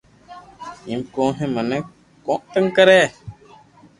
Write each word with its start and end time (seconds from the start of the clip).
ايم 0.87 1.01
ڪون 1.13 1.29
ھي 1.39 1.45
مني 1.55 1.79
ڪون 2.25 2.39
تنگ 2.51 2.67
ڪري 2.75 3.01